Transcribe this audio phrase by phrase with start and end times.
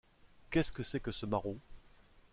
[0.49, 1.59] Qu’est-ce que c’est que ce maraud?